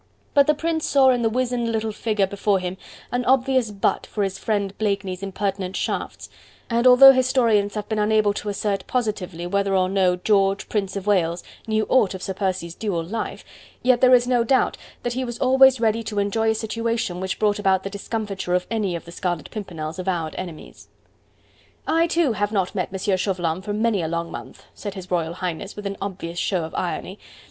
[0.33, 2.75] But the Prince saw in the wizened little figure before him
[3.11, 6.27] an obvious butt for his friend Blakeney's impertinent shafts,
[6.71, 11.05] and although historians have been unable to assert positively whether or no George Prince of
[11.05, 13.45] Wales knew aught of Sir Percy's dual life,
[13.83, 17.37] yet there is no doubt that he was always ready to enjoy a situation which
[17.37, 20.87] brought about the discomfiture of any of the Scarlet Pimpernel's avowed enemies.
[21.85, 23.17] "I, too, have not met M.
[23.17, 26.73] Chauvelin for many a long month," said His Royal Highness with an obvious show of
[26.73, 27.19] irony.